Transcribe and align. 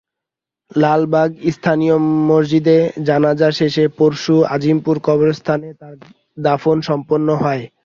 লালবাগ 0.75 1.29
স্থানীয় 1.55 1.95
মসজিদে 2.29 2.77
জানাজা 3.07 3.49
শেষে 3.59 3.83
পরশু 3.97 4.35
আজিমপুর 4.53 4.95
কবরস্থানে 5.03 5.69
তাঁর 5.79 5.95
দাফন 6.37 6.77
সম্পন্ন 6.89 7.27
হয়। 7.41 7.63